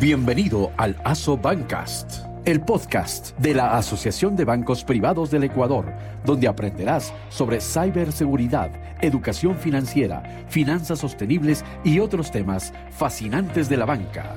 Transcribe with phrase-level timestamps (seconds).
[0.00, 5.86] Bienvenido al ASO Bancast, el podcast de la Asociación de Bancos Privados del Ecuador,
[6.24, 14.34] donde aprenderás sobre ciberseguridad, educación financiera, finanzas sostenibles y otros temas fascinantes de la banca.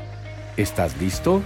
[0.57, 1.41] ¿Estás listo?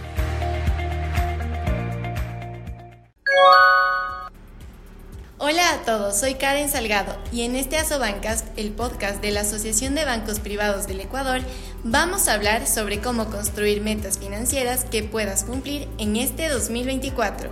[5.82, 10.06] A todos, soy Karen Salgado y en este Asobancas, el podcast de la Asociación de
[10.06, 11.42] Bancos Privados del Ecuador,
[11.84, 17.50] vamos a hablar sobre cómo construir metas financieras que puedas cumplir en este 2024.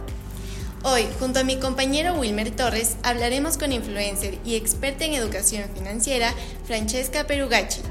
[0.83, 6.31] Hoy, junto a mi compañero Wilmer Torres, hablaremos con influencer y experta en educación financiera,
[6.65, 7.81] Francesca Perugacci,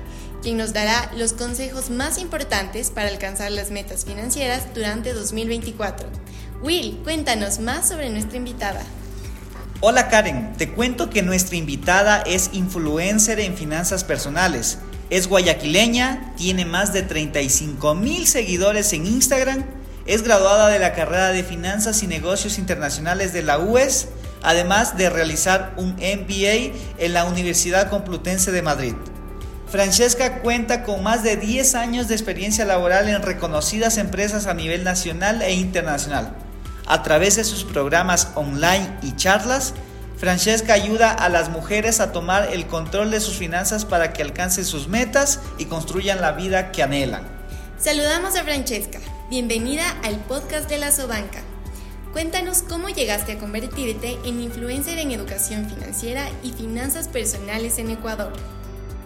[0.41, 6.09] quien nos dará los consejos más importantes para alcanzar las metas financieras durante 2024.
[6.63, 8.85] Will, cuéntanos más sobre nuestra invitada.
[9.81, 14.79] Hola Karen, te cuento que nuestra invitada es influencer en finanzas personales.
[15.09, 19.65] Es guayaquileña, tiene más de 35 mil seguidores en Instagram,
[20.05, 24.09] es graduada de la carrera de Finanzas y Negocios Internacionales de la UES,
[24.43, 28.95] además de realizar un MBA en la Universidad Complutense de Madrid.
[29.71, 34.83] Francesca cuenta con más de 10 años de experiencia laboral en reconocidas empresas a nivel
[34.83, 36.48] nacional e internacional.
[36.91, 39.75] A través de sus programas online y charlas,
[40.17, 44.65] Francesca ayuda a las mujeres a tomar el control de sus finanzas para que alcancen
[44.65, 47.29] sus metas y construyan la vida que anhelan.
[47.77, 49.01] Saludamos a Francesca.
[49.29, 51.43] Bienvenida al podcast de la Sobanca.
[52.15, 58.33] Cuéntanos cómo llegaste a convertirte en influencer en educación financiera y finanzas personales en Ecuador.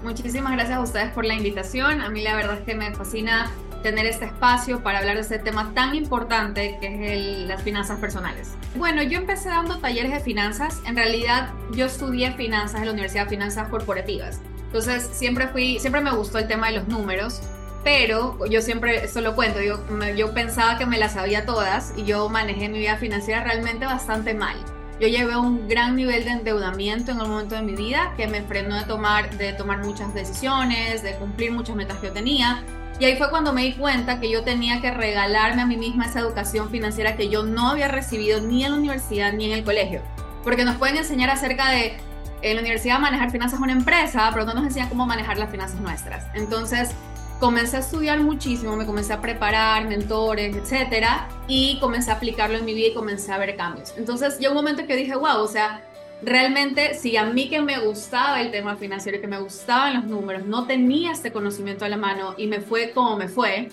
[0.04, 2.00] Muchísimas gracias a ustedes por la invitación.
[2.00, 3.50] A mí la verdad es que me fascina
[3.82, 8.54] tener este espacio para hablar de este tema tan importante que es las finanzas personales.
[8.76, 10.80] Bueno, yo empecé dando talleres de finanzas.
[10.86, 14.40] En realidad, yo estudié finanzas en la Universidad de Finanzas Corporativas.
[14.66, 17.42] Entonces, siempre fui, siempre me gustó el tema de los números,
[17.84, 19.84] pero yo siempre, eso lo cuento, yo,
[20.16, 24.32] yo pensaba que me las sabía todas y yo manejé mi vida financiera realmente bastante
[24.32, 24.56] mal.
[25.00, 28.42] Yo llevé un gran nivel de endeudamiento en un momento de mi vida que me
[28.42, 32.62] frenó de tomar, de tomar muchas decisiones, de cumplir muchas metas que yo tenía
[32.98, 36.06] y ahí fue cuando me di cuenta que yo tenía que regalarme a mí misma
[36.06, 39.64] esa educación financiera que yo no había recibido ni en la universidad ni en el
[39.64, 40.02] colegio.
[40.44, 41.96] Porque nos pueden enseñar acerca de
[42.42, 45.80] en la universidad manejar finanzas una empresa, pero no nos enseñan cómo manejar las finanzas
[45.80, 46.26] nuestras.
[46.34, 46.90] Entonces
[47.38, 52.64] comencé a estudiar muchísimo, me comencé a preparar, mentores, etcétera, y comencé a aplicarlo en
[52.64, 53.94] mi vida y comencé a ver cambios.
[53.96, 55.82] Entonces llegó un momento que dije, wow, o sea,
[56.22, 60.44] realmente si a mí que me gustaba el tema financiero que me gustaban los números,
[60.46, 63.68] no tenía este conocimiento a la mano y me fue como me fue,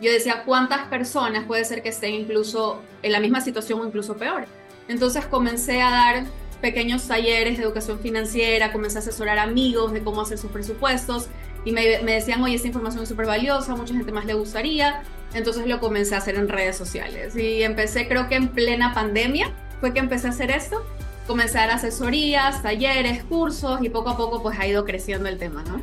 [0.00, 4.16] yo decía, ¿cuántas personas puede ser que estén incluso en la misma situación o incluso
[4.16, 4.46] peor?
[4.88, 6.24] Entonces comencé a dar
[6.60, 11.28] pequeños talleres de educación financiera, comencé a asesorar amigos de cómo hacer sus presupuestos
[11.64, 15.02] y me, me decían, oye, esta información es súper valiosa, mucha gente más le gustaría.
[15.32, 19.52] Entonces lo comencé a hacer en redes sociales y empecé creo que en plena pandemia
[19.80, 20.84] fue que empecé a hacer esto
[21.26, 25.80] comenzar asesorías, talleres, cursos y poco a poco pues ha ido creciendo el tema, ¿no?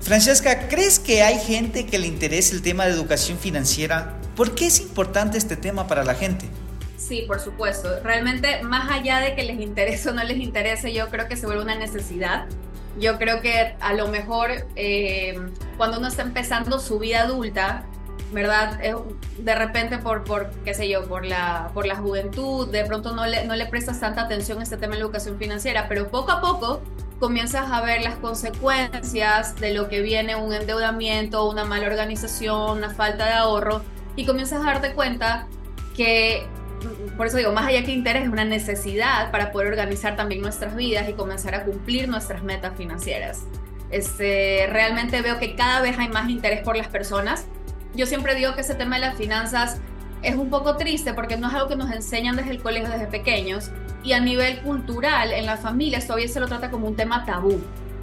[0.00, 4.18] Francesca, ¿crees que hay gente que le interese el tema de educación financiera?
[4.36, 6.46] ¿Por qué es importante este tema para la gente?
[6.96, 7.88] Sí, por supuesto.
[8.02, 11.46] Realmente, más allá de que les interese o no les interese, yo creo que se
[11.46, 12.46] vuelve una necesidad.
[12.98, 15.38] Yo creo que a lo mejor eh,
[15.76, 17.84] cuando uno está empezando su vida adulta,
[18.34, 18.78] ¿verdad?
[19.38, 23.24] de repente por, por, qué sé yo, por la, por la juventud, de pronto no
[23.26, 26.32] le, no le prestas tanta atención a este tema de la educación financiera, pero poco
[26.32, 26.82] a poco
[27.20, 32.90] comienzas a ver las consecuencias de lo que viene un endeudamiento, una mala organización, una
[32.90, 33.82] falta de ahorro,
[34.16, 35.46] y comienzas a darte cuenta
[35.96, 36.46] que,
[37.16, 40.74] por eso digo, más allá que interés, es una necesidad para poder organizar también nuestras
[40.74, 43.44] vidas y comenzar a cumplir nuestras metas financieras.
[43.90, 47.46] Este, realmente veo que cada vez hay más interés por las personas
[47.94, 49.78] yo siempre digo que ese tema de las finanzas
[50.22, 53.06] es un poco triste porque no es algo que nos enseñan desde el colegio desde
[53.06, 53.70] pequeños
[54.02, 57.60] y a nivel cultural en las familias todavía se lo trata como un tema tabú,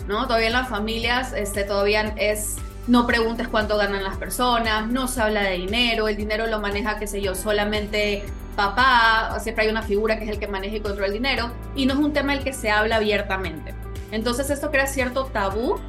[0.08, 0.28] ¿no?
[0.28, 2.58] Todavía en las familias este, todavía es
[2.88, 6.98] no preguntes cuánto ganan las personas, no se habla de dinero, el dinero lo maneja,
[6.98, 8.24] qué sé yo, solamente
[8.56, 11.86] papá, siempre hay una figura que es el que maneja y controla el dinero y
[11.86, 13.74] no es un tema del que se habla abiertamente.
[14.12, 15.80] Entonces esto crea cierto tabú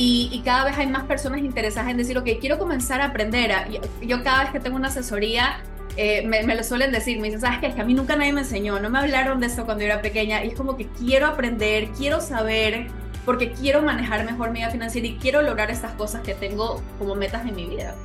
[0.00, 3.52] y, cada vez hay más personas interesadas en decir, ok, quiero comenzar a aprender.
[4.00, 5.60] yo, cada vez que tengo una asesoría,
[5.96, 7.66] eh, me, lo suelen decir, me dicen, ¿sabes qué?
[7.66, 9.86] Es que a mí nunca nadie me enseñó, no me hablaron de esto cuando yo
[9.86, 10.44] era pequeña.
[10.44, 12.86] Y es como que quiero aprender, quiero saber,
[13.24, 17.16] porque quiero manejar mejor mi vida financiera y quiero lograr estas cosas que tengo como
[17.16, 17.96] metas en mi vida.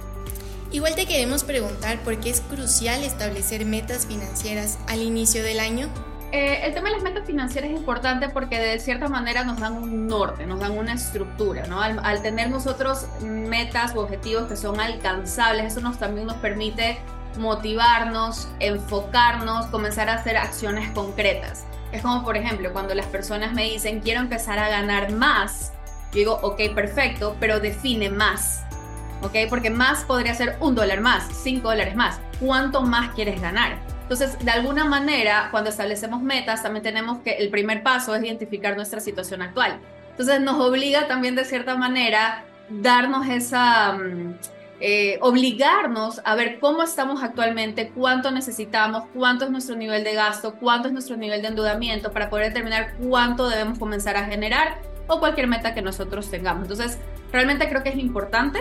[0.71, 5.87] Igual te queremos preguntar por qué es crucial establecer metas financieras al inicio del año.
[6.33, 9.73] Eh, el tema de las metas financieras es importante porque de cierta manera nos dan
[9.73, 11.79] un norte, nos dan una estructura, ¿no?
[11.79, 16.97] Al, tener nosotros metas u objetivos que son alcanzables, eso nos también nos permite
[17.37, 21.65] motivarnos, enfocarnos, comenzar a hacer acciones concretas.
[21.91, 25.71] Es como, por ejemplo, cuando las personas me dicen, quiero empezar a ganar más,
[26.13, 28.63] yo digo, ok, perfecto, pero define más.
[29.21, 29.35] ¿Ok?
[29.49, 32.19] Porque más podría ser un dólar más, cinco dólares más.
[32.39, 33.92] ¿Cuánto más quieres ganar?
[34.03, 38.75] Entonces, de alguna manera, cuando establecemos metas, también tenemos que el primer paso es identificar
[38.75, 39.79] nuestra situación actual.
[40.11, 44.35] Entonces, nos obliga también de cierta manera darnos esa, mm,
[44.79, 50.55] eh, obligarnos a ver cómo estamos actualmente, cuánto necesitamos, cuánto es nuestro nivel de gasto,
[50.59, 55.19] cuánto es nuestro nivel de endeudamiento para poder determinar cuánto debemos comenzar a generar o
[55.19, 56.63] cualquier meta que nosotros tengamos.
[56.63, 56.99] Entonces,
[57.31, 58.59] realmente creo que es importante.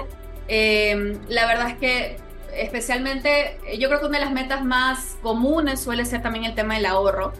[0.49, 2.17] Eh, la verdad es que
[2.57, 6.55] especialmente, eh, yo creo que una de las metas más comunes suele ser también el
[6.55, 7.33] tema del ahorro.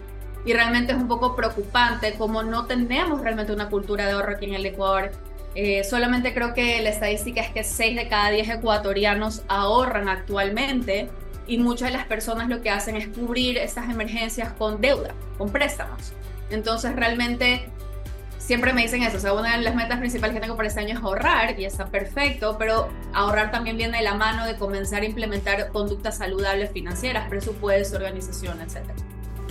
[0.45, 4.45] Y realmente es un poco preocupante como no tenemos realmente una cultura de ahorro aquí
[4.45, 5.11] en el Ecuador.
[5.55, 11.09] Eh, solamente creo que la estadística es que 6 de cada 10 ecuatorianos ahorran actualmente
[11.47, 15.51] y muchas de las personas lo que hacen es cubrir estas emergencias con deuda, con
[15.51, 16.13] préstamos.
[16.49, 17.69] Entonces realmente
[18.45, 20.81] siempre me dicen eso, o sea, una de las metas principales que tengo para este
[20.81, 25.01] año es ahorrar y está perfecto, pero ahorrar también viene de la mano de comenzar
[25.01, 28.79] a implementar conductas saludables financieras, presupuesto, organización, etc.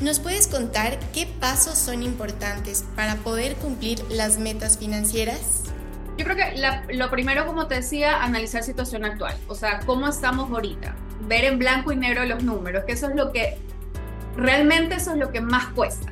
[0.00, 5.62] ¿Nos puedes contar qué pasos son importantes para poder cumplir las metas financieras?
[6.18, 10.50] Yo creo que lo primero, como te decía, analizar situación actual, o sea, cómo estamos
[10.50, 10.94] ahorita,
[11.26, 13.56] ver en blanco y negro los números, que eso es lo que
[14.36, 16.11] realmente eso es lo que más cuesta.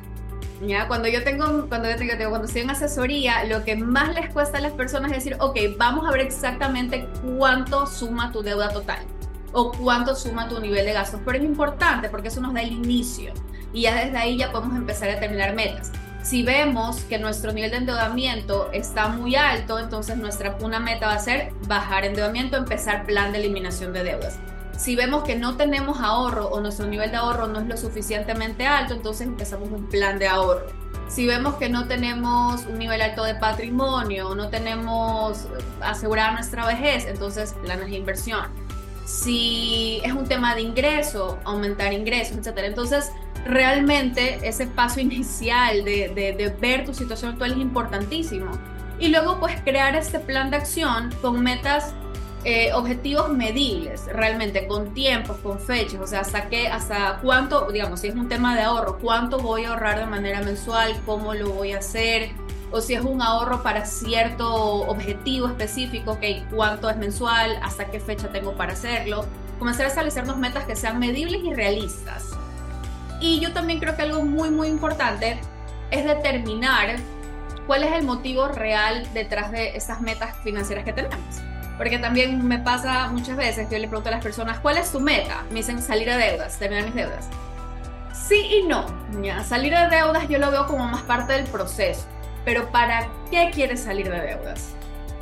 [0.87, 4.59] Cuando yo tengo, cuando yo tengo, cuando estoy en asesoría, lo que más les cuesta
[4.59, 8.99] a las personas es decir, ok, vamos a ver exactamente cuánto suma tu deuda total
[9.53, 11.19] o cuánto suma tu nivel de gastos.
[11.25, 13.33] Pero es importante porque eso nos da el inicio
[13.73, 15.91] y ya desde ahí ya podemos empezar a determinar metas.
[16.21, 21.13] Si vemos que nuestro nivel de endeudamiento está muy alto, entonces nuestra una meta va
[21.13, 24.37] a ser bajar endeudamiento, empezar plan de eliminación de deudas.
[24.81, 28.65] Si vemos que no tenemos ahorro o nuestro nivel de ahorro no es lo suficientemente
[28.65, 30.65] alto, entonces empezamos un plan de ahorro.
[31.07, 35.45] Si vemos que no tenemos un nivel alto de patrimonio, no tenemos
[35.81, 38.47] asegurada nuestra vejez, entonces planes de inversión.
[39.05, 42.61] Si es un tema de ingreso, aumentar ingresos, etc.
[42.63, 43.11] Entonces,
[43.45, 48.49] realmente ese paso inicial de, de, de ver tu situación actual es importantísimo.
[48.97, 51.93] Y luego, pues, crear este plan de acción con metas
[52.43, 57.99] eh, objetivos medibles, realmente con tiempos, con fechas, o sea, hasta qué, hasta cuánto, digamos,
[57.99, 61.51] si es un tema de ahorro, cuánto voy a ahorrar de manera mensual, cómo lo
[61.51, 62.31] voy a hacer,
[62.71, 67.99] o si es un ahorro para cierto objetivo específico, ok, cuánto es mensual, hasta qué
[67.99, 69.25] fecha tengo para hacerlo,
[69.59, 72.31] comenzar a establecernos metas que sean medibles y realistas.
[73.19, 75.39] Y yo también creo que algo muy, muy importante
[75.91, 76.95] es determinar
[77.67, 81.50] cuál es el motivo real detrás de esas metas financieras que tenemos.
[81.81, 84.91] Porque también me pasa muchas veces que yo le pregunto a las personas, ¿cuál es
[84.91, 85.45] tu meta?
[85.49, 87.27] Me dicen salir de deudas, terminar mis deudas.
[88.13, 88.85] Sí y no.
[89.23, 89.43] ¿ya?
[89.43, 92.05] Salir de deudas yo lo veo como más parte del proceso.
[92.45, 94.75] Pero ¿para qué quieres salir de deudas?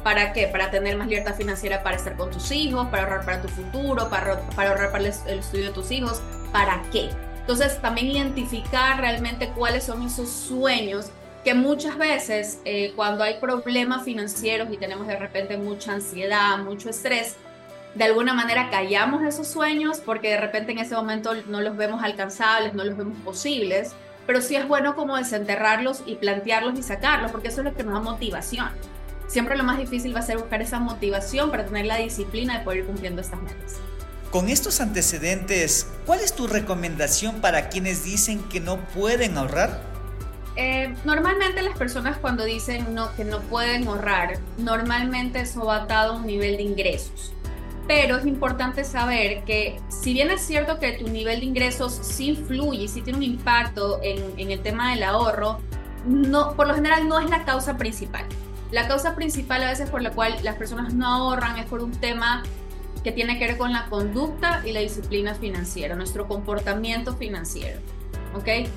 [0.03, 0.47] ¿Para qué?
[0.47, 4.09] Para tener más libertad financiera para estar con tus hijos, para ahorrar para tu futuro,
[4.09, 6.21] para, para ahorrar para el, el estudio de tus hijos.
[6.51, 7.09] ¿Para qué?
[7.39, 11.09] Entonces también identificar realmente cuáles son esos sueños
[11.49, 16.91] que muchas veces eh, cuando hay problemas financieros y tenemos de repente mucha ansiedad, mucho
[16.91, 17.37] estrés,
[17.95, 22.03] de alguna manera callamos esos sueños porque de repente en ese momento no los vemos
[22.03, 23.93] alcanzables, no los vemos posibles,
[24.27, 27.83] pero sí es bueno como desenterrarlos y plantearlos y sacarlos porque eso es lo que
[27.83, 28.69] nos da motivación.
[29.27, 32.63] Siempre lo más difícil va a ser buscar esa motivación para tener la disciplina de
[32.63, 33.77] poder ir cumpliendo estas metas.
[34.29, 39.89] Con estos antecedentes, ¿cuál es tu recomendación para quienes dicen que no pueden ahorrar?
[40.61, 42.85] Eh, normalmente las personas cuando dicen
[43.15, 47.31] que no pueden ahorrar, normalmente eso va atado a un nivel de ingresos.
[47.87, 52.31] Pero es importante saber que si bien es cierto que tu nivel de ingresos sí
[52.31, 55.59] influye, sí tiene un impacto en, en el tema del ahorro,
[56.05, 58.25] no, por lo general no es la causa principal.
[58.69, 61.91] La causa principal a veces por la cual las personas no ahorran es por un
[61.91, 62.43] tema
[63.01, 67.79] que tiene que ver con la conducta y la disciplina financiera, nuestro comportamiento financiero.
[68.35, 68.67] ¿Ok?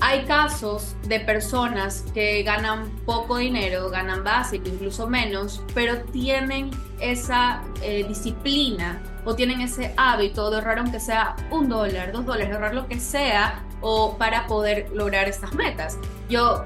[0.00, 6.70] Hay casos de personas que ganan poco dinero, ganan básico, incluso menos, pero tienen
[7.00, 12.52] esa eh, disciplina o tienen ese hábito de ahorrar aunque sea un dólar, dos dólares,
[12.52, 15.98] ahorrar lo que sea o para poder lograr estas metas.
[16.28, 16.64] Yo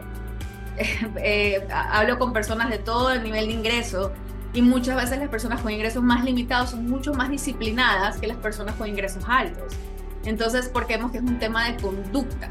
[1.16, 4.12] eh, hablo con personas de todo el nivel de ingreso
[4.52, 8.38] y muchas veces las personas con ingresos más limitados son mucho más disciplinadas que las
[8.38, 9.75] personas con ingresos altos.
[10.25, 12.50] Entonces, porque vemos que es un tema de conducta.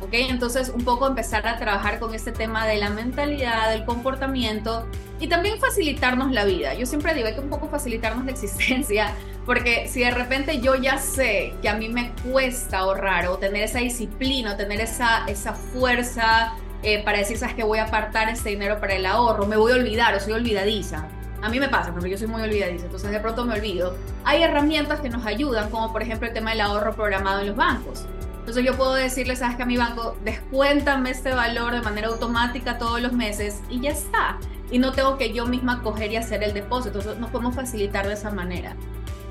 [0.00, 0.10] ¿Ok?
[0.12, 4.86] Entonces, un poco empezar a trabajar con este tema de la mentalidad, del comportamiento
[5.18, 6.74] y también facilitarnos la vida.
[6.74, 9.12] Yo siempre digo, hay que un poco facilitarnos la existencia,
[9.46, 13.64] porque si de repente yo ya sé que a mí me cuesta ahorrar o tener
[13.64, 18.28] esa disciplina, o tener esa, esa fuerza eh, para decir, sabes que voy a apartar
[18.30, 21.06] este dinero para el ahorro, me voy a olvidar o soy olvidadiza.
[21.42, 23.96] A mí me pasa, porque yo soy muy olvidadiza, entonces de pronto me olvido.
[24.24, 27.56] Hay herramientas que nos ayudan, como por ejemplo el tema del ahorro programado en los
[27.56, 28.06] bancos.
[28.50, 32.78] Entonces yo puedo decirle, sabes que a mi banco, descuéntame este valor de manera automática
[32.78, 34.40] todos los meses y ya está.
[34.72, 36.98] Y no tengo que yo misma coger y hacer el depósito.
[36.98, 38.74] Entonces nos podemos facilitar de esa manera.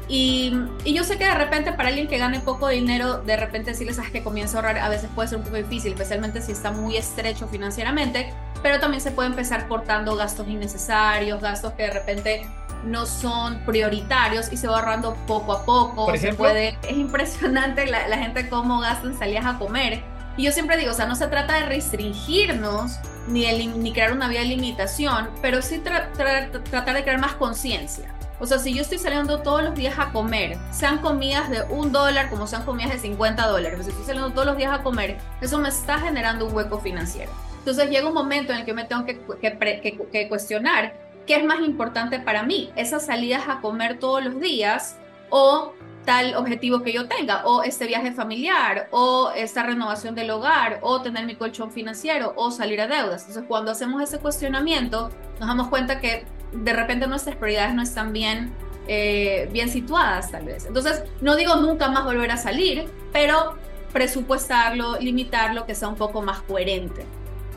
[0.07, 0.53] Y,
[0.85, 3.93] y, yo sé que de repente para alguien que gane poco dinero, de repente decirle,
[3.93, 6.71] sabes que comienza a ahorrar, a veces puede ser un poco difícil, especialmente si está
[6.71, 12.47] muy estrecho financieramente, pero también se puede empezar cortando gastos innecesarios, gastos que de repente
[12.83, 16.05] no son prioritarios y se va ahorrando poco a poco.
[16.05, 20.01] Por ejemplo, puede, es impresionante la, la, gente cómo gasta en salidas a comer.
[20.37, 24.13] Y yo siempre digo, o sea, no se trata de restringirnos ni, de, ni crear
[24.13, 28.13] una vía de limitación, pero sí tra tra tratar de crear más conciencia.
[28.39, 31.91] O sea, si yo estoy saliendo todos los días a comer, sean comidas de un
[31.91, 35.17] dólar como sean comidas de 50 dólares, si estoy saliendo todos los días a comer,
[35.41, 37.31] eso me está generando un hueco financiero.
[37.59, 40.93] Entonces llega un momento en el que me tengo que, que, que, que cuestionar
[41.27, 44.97] qué es más importante para mí, esas salidas a comer todos los días
[45.29, 45.73] o
[46.05, 51.03] tal objetivo que yo tenga, o este viaje familiar, o esta renovación del hogar, o
[51.03, 53.21] tener mi colchón financiero, o salir a deudas.
[53.27, 58.11] Entonces, cuando hacemos ese cuestionamiento, nos damos cuenta que de repente nuestras prioridades no están
[58.11, 58.51] bien,
[58.87, 60.65] eh, bien situadas, tal vez.
[60.65, 63.55] Entonces, no digo nunca más volver a salir, pero
[63.93, 67.05] presupuestarlo, limitarlo, que sea un poco más coherente.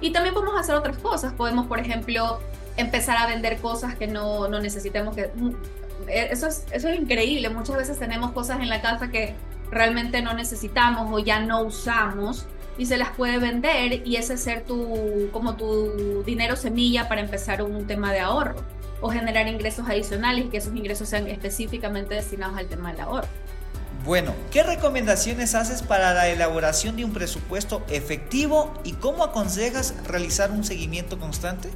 [0.03, 1.33] Y también podemos hacer otras cosas.
[1.33, 2.41] Podemos, por ejemplo,
[2.77, 5.31] empezar a vender cosas que no, no necesitemos que...
[6.09, 7.49] Eso es, eso es increíble.
[7.49, 9.35] Muchas veces tenemos cosas en la casa que
[9.71, 14.65] realmente no necesitamos o ya no usamos y se las puede vender y ese ser
[14.65, 18.57] tu como tu dinero semilla para empezar un tema de ahorro
[19.01, 23.29] o generar ingresos adicionales y que esos ingresos sean específicamente destinados al tema del ahorro.
[24.05, 30.51] Bueno, ¿qué recomendaciones haces para la elaboración de un presupuesto efectivo y cómo aconsejas realizar
[30.51, 31.71] un seguimiento constante?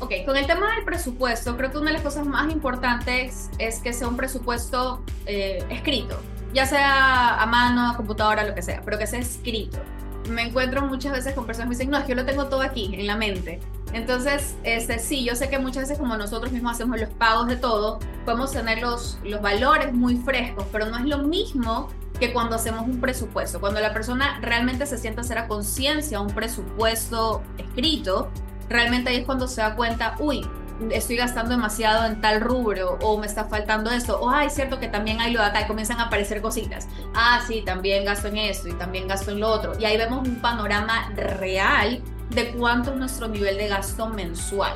[0.00, 3.78] Ok, con el tema del presupuesto, creo que una de las cosas más importantes es
[3.78, 6.20] que sea un presupuesto eh, escrito,
[6.52, 9.78] ya sea a mano, a computadora, lo que sea, pero que sea escrito.
[10.28, 12.62] Me encuentro muchas veces con personas que dicen, no, es que yo lo tengo todo
[12.62, 13.60] aquí, en la mente.
[13.92, 17.56] Entonces, este, sí, yo sé que muchas veces como nosotros mismos hacemos los pagos de
[17.56, 22.56] todo, podemos tener los, los valores muy frescos, pero no es lo mismo que cuando
[22.56, 23.60] hacemos un presupuesto.
[23.60, 28.30] Cuando la persona realmente se sienta hacer a conciencia un presupuesto escrito,
[28.68, 30.46] realmente ahí es cuando se da cuenta, uy,
[30.90, 34.88] estoy gastando demasiado en tal rubro o me está faltando esto, o ay, cierto que
[34.88, 36.88] también hay lo de acá y comienzan a aparecer cositas.
[37.14, 39.78] Ah, sí, también gasto en esto y también gasto en lo otro.
[39.78, 44.74] Y ahí vemos un panorama real de cuánto es nuestro nivel de gasto mensual.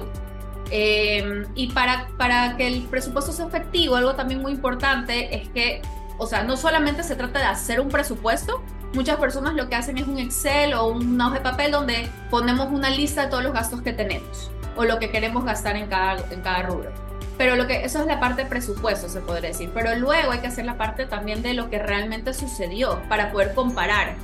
[0.70, 5.82] Eh, y para, para que el presupuesto sea efectivo, algo también muy importante es que,
[6.16, 8.62] o sea, no solamente se trata de hacer un presupuesto,
[8.94, 12.68] muchas personas lo que hacen es un Excel o una hoja de papel donde ponemos
[12.70, 14.50] una lista de todos los gastos que tenemos
[14.80, 16.90] o lo que queremos gastar en cada, en cada rubro.
[17.36, 19.70] Pero lo que, eso es la parte de presupuesto, se podría decir.
[19.74, 23.52] Pero luego hay que hacer la parte también de lo que realmente sucedió para poder
[23.52, 24.14] comparar.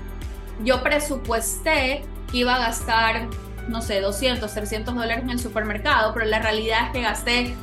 [0.65, 3.27] Yo presupuesté que iba a gastar,
[3.69, 7.55] no sé, 200, 300 dólares en el supermercado, pero la realidad es que gasté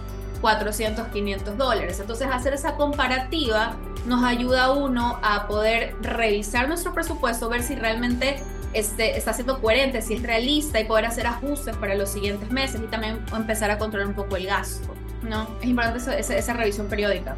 [0.41, 1.99] 400, 500 dólares.
[1.99, 7.73] Entonces hacer esa comparativa nos ayuda a uno a poder revisar nuestro presupuesto, ver si
[7.73, 12.49] realmente este, está siendo coherente, si es realista y poder hacer ajustes para los siguientes
[12.51, 14.93] meses y también empezar a controlar un poco el gasto.
[15.23, 15.47] ¿no?
[15.61, 17.35] Es importante esa, esa, esa revisión periódica.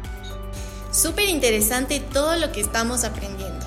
[0.90, 3.64] Súper interesante todo lo que estamos aprendiendo.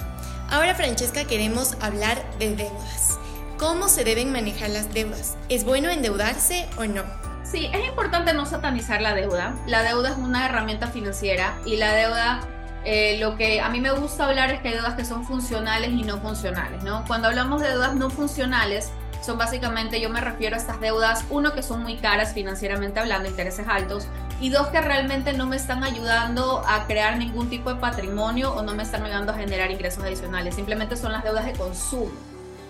[0.49, 3.19] Ahora, Francesca, queremos hablar de deudas.
[3.59, 5.37] ¿Cómo se deben manejar las deudas?
[5.47, 7.03] ¿Es bueno endeudarse o no?
[7.43, 9.55] Sí, es importante no satanizar la deuda.
[9.67, 12.41] La deuda es una herramienta financiera y la deuda
[12.85, 15.91] eh, lo que a mí me gusta hablar es que hay deudas que son funcionales
[15.91, 17.03] y no funcionales, ¿no?
[17.07, 21.53] Cuando hablamos de deudas no funcionales, son básicamente, yo me refiero a estas deudas, uno,
[21.53, 24.07] que son muy caras financieramente hablando, intereses altos,
[24.39, 28.61] y dos, que realmente no me están ayudando a crear ningún tipo de patrimonio o
[28.61, 32.11] no me están ayudando a generar ingresos adicionales, simplemente son las deudas de consumo,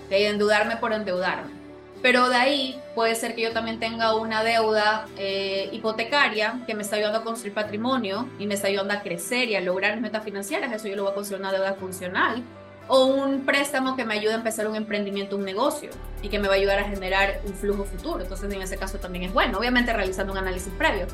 [0.10, 1.59] de endeudarme por endeudarme.
[2.02, 6.84] Pero de ahí puede ser que yo también tenga una deuda eh, hipotecaria que me
[6.84, 10.04] está ayudando a construir patrimonio y me está ayudando a crecer y a lograr mis
[10.04, 10.72] metas financieras.
[10.72, 12.44] Eso yo lo voy a considerar una deuda funcional.
[12.88, 15.92] O un préstamo que me ayude a empezar un emprendimiento, un negocio
[16.24, 18.22] y que me va a ayudar a generar un flujo futuro.
[18.22, 21.06] Entonces, en ese caso también es bueno, obviamente realizando un análisis previo.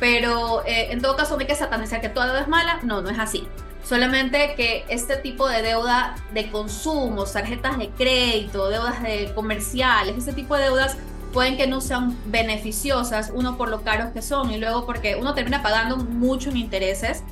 [0.00, 2.80] Pero eh, en todo caso, no hay que satanizar que toda deuda es mala.
[2.82, 3.46] No, no es así.
[3.84, 10.32] Solamente que este tipo de deuda de consumo, tarjetas de crédito, deudas de comerciales, este
[10.32, 10.96] tipo de deudas
[11.34, 15.34] pueden que no sean beneficiosas, uno por lo caros que son y luego porque uno
[15.34, 17.22] termina pagando mucho en intereses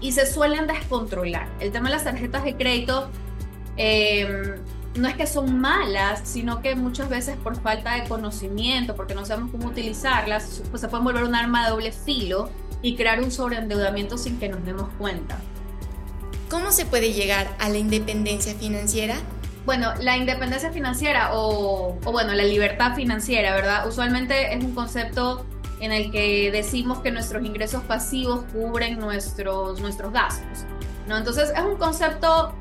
[0.00, 1.48] y se suelen descontrolar.
[1.60, 3.10] El tema de las tarjetas de crédito
[3.76, 4.54] em,
[4.94, 9.26] no es que son malas, sino que muchas veces por falta de conocimiento, porque no
[9.26, 12.48] sabemos cómo utilizarlas, pues se pueden volver un arma de doble filo
[12.80, 15.38] y crear un sobreendeudamiento sin que nos demos cuenta.
[16.48, 19.16] ¿Cómo se puede llegar a la independencia financiera?
[19.66, 23.86] Bueno, la independencia financiera o, bueno, la libertad financiera, ¿verdad?
[23.86, 25.44] Usualmente es un concepto
[25.80, 30.64] en el que decimos que nuestros ingresos pasivos cubren nuestros, nuestros gastos,
[31.06, 31.18] ¿no?
[31.18, 32.54] Entonces es un concepto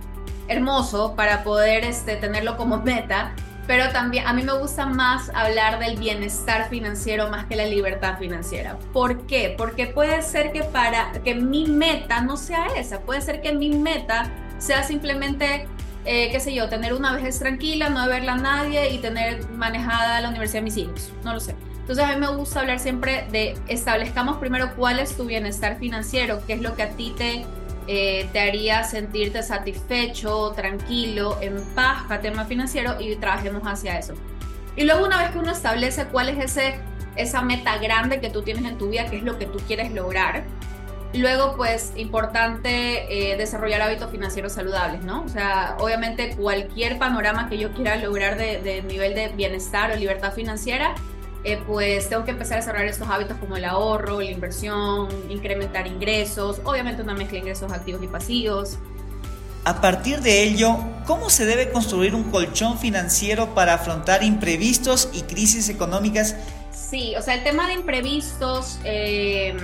[0.49, 3.33] hermoso para poder este, tenerlo como meta,
[3.67, 8.17] pero también a mí me gusta más hablar del bienestar financiero más que la libertad
[8.17, 8.79] financiera.
[8.93, 9.53] ¿Por qué?
[9.57, 13.69] Porque puede ser que para que mi meta no sea esa, puede ser que mi
[13.69, 15.67] meta sea simplemente
[16.05, 20.21] eh, qué sé yo, tener una vejez tranquila, no verla a nadie y tener manejada
[20.21, 21.11] la universidad de mis hijos.
[21.25, 21.53] No lo sé.
[21.81, 26.41] Entonces a mí me gusta hablar siempre de establezcamos primero cuál es tu bienestar financiero,
[26.47, 27.45] qué es lo que a ti te,
[27.87, 34.13] eh, te haría sentirte satisfecho, tranquilo, en paz, tema financiero y trabajemos hacia eso.
[34.75, 36.79] Y luego una vez que uno establece cuál es ese,
[37.15, 39.91] esa meta grande que tú tienes en tu vida, qué es lo que tú quieres
[39.91, 40.43] lograr,
[41.13, 45.23] Luego, pues, importante eh, desarrollar hábitos financieros saludables, ¿no?
[45.23, 50.33] O sea, obviamente cualquier panorama que yo quiera lograr de, nivel de bienestar o libertad
[50.33, 50.95] financiera,
[51.47, 55.87] eh, pues tengo que empezar a desarrollar estos hábitos como el ahorro, la inversión, incrementar
[55.87, 58.77] ingresos, obviamente una mezcla de ingresos activos y pasivos.
[59.63, 65.21] A partir de ello, ¿cómo se debe construir un colchón financiero para afrontar imprevistos y
[65.21, 66.35] crisis económicas?
[66.71, 68.79] Sí, o sea, el tema de imprevistos...
[68.83, 69.55] Eh,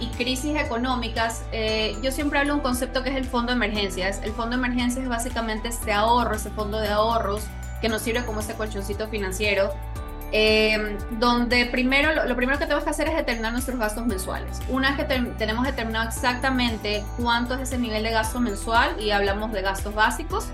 [0.00, 3.56] y crisis económicas, eh, yo siempre hablo de un concepto que es el fondo de
[3.56, 4.20] emergencias.
[4.22, 7.42] El fondo de emergencias es básicamente este ahorro, ese fondo de ahorros
[7.80, 9.74] que nos sirve como ese colchoncito financiero,
[10.30, 14.60] eh, donde primero lo, primero que tenemos que hacer es determinar nuestros gastos mensuales.
[14.68, 19.52] Una vez que tenemos determinado exactamente cuánto es ese nivel de gasto mensual y hablamos
[19.52, 20.48] de gastos básicos,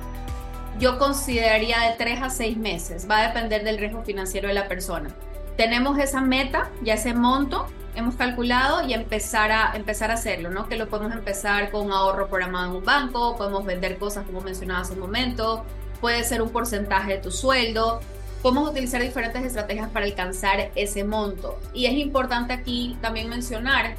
[0.79, 3.09] yo consideraría de 3 a 6 meses.
[3.11, 5.11] Va a depender del riesgo financiero de la persona.
[5.57, 10.69] Tenemos esa meta, ya ese monto, hemos calculado y empezar a, empezar a hacerlo, ¿no?
[10.69, 14.81] Que lo podemos empezar con ahorro programado en un banco, podemos vender cosas como mencionaba
[14.81, 15.65] hace un momento,
[16.01, 18.01] puede ser un porcentaje de tu sueldo,
[18.45, 21.59] podemos utilizar diferentes estrategias para alcanzar ese monto.
[21.73, 23.95] Y es importante aquí también mencionar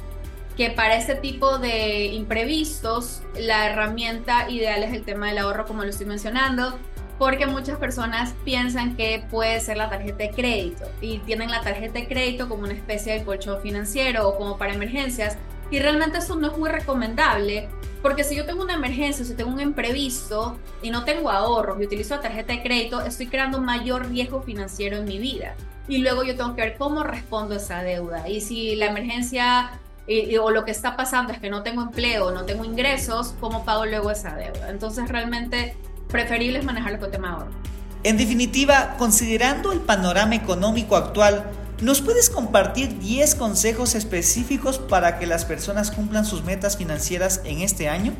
[0.56, 5.82] que para este tipo de imprevistos, la herramienta ideal es el tema del ahorro, como
[5.82, 6.78] lo estoy mencionando
[7.18, 11.98] porque muchas personas piensan que puede ser la tarjeta de crédito y tienen la tarjeta
[11.98, 15.38] de crédito como una especie de colchón financiero o como para emergencias
[15.70, 17.68] y realmente eso no es muy recomendable
[18.06, 21.86] porque si yo tengo una emergencia, si tengo un imprevisto y no tengo ahorros y
[21.86, 25.56] utilizo la tarjeta de crédito, estoy creando mayor riesgo financiero en mi vida.
[25.88, 28.28] Y luego yo tengo que ver cómo respondo a esa deuda.
[28.28, 29.72] Y si la emergencia
[30.40, 33.86] o lo que está pasando es que no tengo empleo, no tengo ingresos, ¿cómo pago
[33.86, 34.70] luego esa deuda?
[34.70, 37.50] Entonces realmente preferible es manejarlo con tema ahorro.
[38.04, 45.26] En definitiva, considerando el panorama económico actual, ¿nos puedes compartir 10 consejos específicos para que
[45.26, 48.12] las personas cumplan sus metas financieras en este año?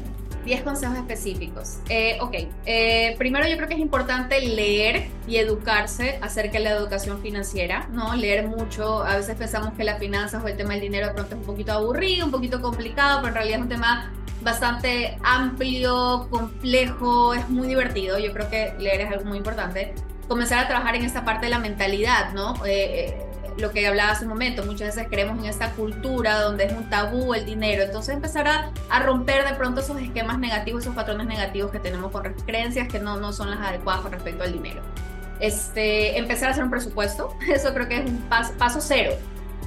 [0.45, 1.79] 10 consejos específicos.
[1.89, 2.35] Eh, ok,
[2.67, 7.89] eh, primero yo creo que es importante leer y educarse acerca de la educación financiera,
[7.93, 8.15] ¿no?
[8.15, 11.35] Leer mucho, a veces pensamos que las finanzas o el tema del dinero de pronto
[11.35, 14.13] es un poquito aburrido, un poquito complicado, pero en realidad es un tema
[14.47, 18.19] bastante amplio, complejo, es muy divertido.
[18.19, 19.93] Yo creo que leer es algo muy importante.
[20.29, 22.55] Comenzar a trabajar en esta parte de la mentalidad, ¿no?
[22.65, 23.26] Eh, eh,
[23.59, 26.89] lo que hablaba hace un momento, muchas veces creemos en esta cultura donde es un
[26.91, 27.83] tabú el dinero.
[27.83, 32.11] Entonces empezar a, a romper de pronto esos esquemas negativos, esos patrones negativos que tenemos
[32.13, 34.83] con creencias que no, no son las adecuadas con respecto al dinero.
[35.41, 39.13] Este, empezar a hacer un presupuesto, eso creo que es un paso cero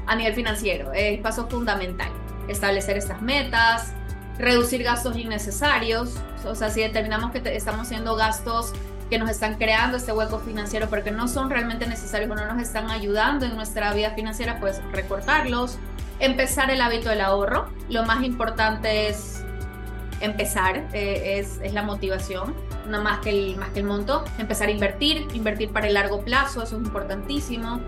[0.07, 2.09] a nivel financiero, es paso fundamental.
[2.47, 3.93] Establecer estas metas,
[4.39, 8.73] reducir gastos innecesarios, o sea, si determinamos que estamos haciendo gastos
[9.09, 12.61] que nos están creando este hueco financiero porque no son realmente necesarios o no nos
[12.61, 15.77] están ayudando en nuestra vida financiera, pues recortarlos,
[16.19, 19.43] empezar el hábito del ahorro, lo más importante es
[20.21, 22.53] empezar, eh, es, es, la motivación,
[22.87, 26.21] no más que, el, más que el monto, empezar a invertir, invertir para el largo
[26.23, 27.79] plazo, eso es importantísimo,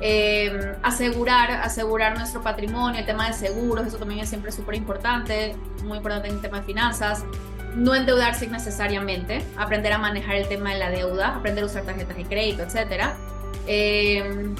[0.00, 5.56] eh, asegurar, asegurar nuestro patrimonio, el tema de seguros, eso también es siempre súper importante,
[5.82, 7.24] muy importante en el tema de finanzas.
[7.78, 12.16] No endeudarse innecesariamente, aprender a manejar el tema de la deuda, aprender a usar tarjetas
[12.16, 13.10] de crédito, etc.
[13.66, 14.54] Eh,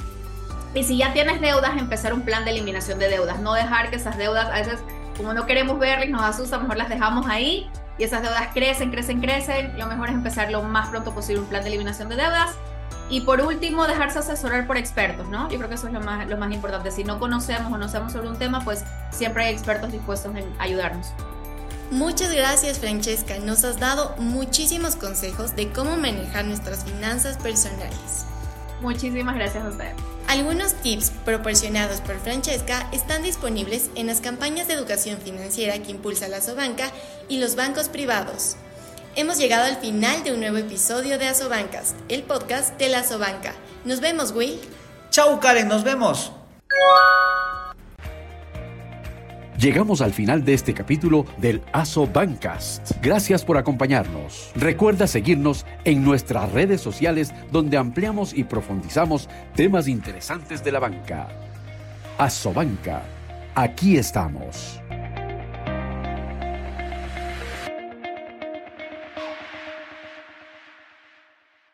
[0.73, 3.97] y si ya tienes deudas, empezar un plan de eliminación de deudas, no dejar que
[3.97, 4.79] esas deudas, a veces
[5.17, 9.19] como no queremos verlas nos asusta, mejor las dejamos ahí y esas deudas crecen, crecen,
[9.19, 9.77] crecen.
[9.77, 12.51] Lo mejor es empezar lo más pronto posible un plan de eliminación de deudas.
[13.09, 15.49] Y por último, dejarse asesorar por expertos, ¿no?
[15.49, 16.91] Yo creo que eso es lo más, lo más importante.
[16.91, 20.45] Si no conocemos o no sabemos sobre un tema, pues siempre hay expertos dispuestos en
[20.59, 21.07] ayudarnos.
[21.91, 28.25] Muchas gracias Francesca, nos has dado muchísimos consejos de cómo manejar nuestras finanzas personales.
[28.79, 29.91] Muchísimas gracias a usted.
[30.27, 36.27] Algunos tips proporcionados por Francesca están disponibles en las campañas de educación financiera que impulsa
[36.27, 36.91] la Sobanca
[37.27, 38.55] y los bancos privados.
[39.15, 43.55] Hemos llegado al final de un nuevo episodio de Asobancas, el podcast de la Sobanca.
[43.83, 44.59] Nos vemos, Will.
[45.09, 46.31] Chau, Karen, nos vemos.
[49.59, 52.93] Llegamos al final de este capítulo del ASO Bancast.
[53.01, 54.51] Gracias por acompañarnos.
[54.55, 61.27] Recuerda seguirnos en nuestras redes sociales donde ampliamos y profundizamos temas interesantes de la banca.
[62.17, 63.03] ASO Banca.
[63.53, 64.79] Aquí estamos.